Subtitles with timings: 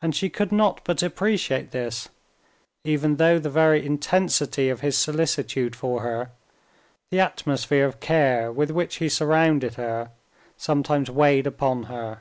[0.00, 2.08] And she could not but appreciate this,
[2.84, 6.30] even though the very intensity of his solicitude for her,
[7.10, 10.10] the atmosphere of care with which he surrounded her,
[10.56, 12.20] sometimes weighed upon her.